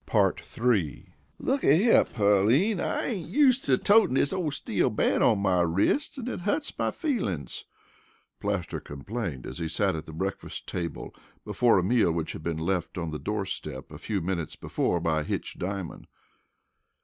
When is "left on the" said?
12.57-13.19